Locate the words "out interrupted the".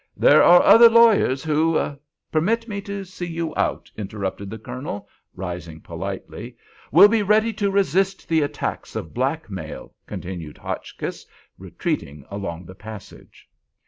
3.55-4.57